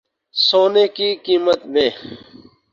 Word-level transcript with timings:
سونے 0.35 0.85
کی 0.95 1.09
قیمت 1.25 1.59
میں 1.73 1.89